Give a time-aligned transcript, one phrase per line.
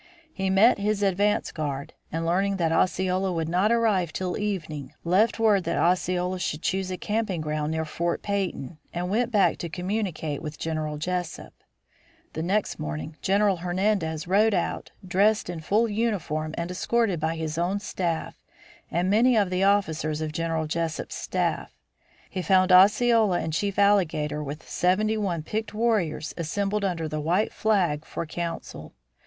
[0.33, 5.37] He met his advance guard, and learning that Osceola would not arrive till evening, left
[5.37, 9.69] word that Osceola should choose a camping ground near Fort Peyton, and went back to
[9.69, 11.53] communicate with General Jesup.
[12.33, 17.59] The next morning General Hernandez rode out dressed in full uniform and escorted by his
[17.59, 18.33] own staff
[18.89, 21.75] and many of the officers of General Jesup's staff.
[22.27, 27.53] He found Osceola and Chief Alligator with seventy one picked warriors assembled under the white
[27.53, 28.95] flag for council.